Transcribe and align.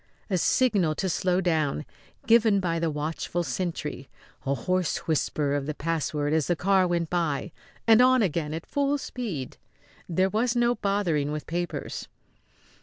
A 0.31 0.37
signal 0.39 0.95
to 0.95 1.07
slow 1.09 1.41
down, 1.41 1.85
given 2.25 2.59
by 2.59 2.79
the 2.79 2.89
watchful 2.89 3.43
sentry, 3.43 4.09
a 4.47 4.55
hoarse 4.55 4.97
whisper 5.05 5.53
of 5.53 5.67
the 5.67 5.75
password 5.75 6.33
as 6.33 6.47
the 6.47 6.55
car 6.55 6.87
went 6.87 7.11
by, 7.11 7.51
and 7.85 8.01
on 8.01 8.23
again 8.23 8.51
at 8.55 8.65
full 8.65 8.97
speed. 8.97 9.57
There 10.09 10.29
was 10.31 10.55
no 10.55 10.73
bothering 10.73 11.31
with 11.31 11.45
papers. 11.45 12.07